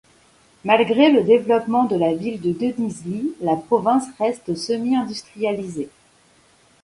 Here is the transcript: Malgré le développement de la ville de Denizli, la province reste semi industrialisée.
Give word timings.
Malgré 0.65 1.11
le 1.11 1.21
développement 1.23 1.83
de 1.83 1.95
la 1.95 2.15
ville 2.15 2.41
de 2.41 2.51
Denizli, 2.53 3.35
la 3.39 3.55
province 3.55 4.07
reste 4.17 4.55
semi 4.55 4.95
industrialisée. 4.95 5.89